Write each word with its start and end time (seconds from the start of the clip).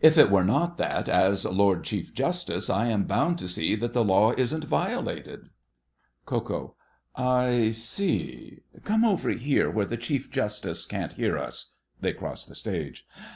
If 0.00 0.18
it 0.18 0.28
were 0.28 0.42
not 0.42 0.76
that, 0.78 1.08
as 1.08 1.44
Lord 1.44 1.84
Chief 1.84 2.12
Justice, 2.12 2.68
I 2.68 2.86
am 2.88 3.04
bound 3.04 3.38
to 3.38 3.46
see 3.46 3.76
that 3.76 3.92
the 3.92 4.02
law 4.02 4.32
isn't 4.32 4.64
violated. 4.64 5.50
KO. 6.26 6.74
I 7.14 7.70
see. 7.70 8.62
Come 8.82 9.04
over 9.04 9.30
here 9.30 9.70
where 9.70 9.86
the 9.86 9.96
Chief 9.96 10.32
Justice 10.32 10.84
can't 10.84 11.12
hear 11.12 11.38
us. 11.38 11.74
(They 12.00 12.12
cross 12.12 12.44
the 12.44 12.56
stage.) 12.56 13.06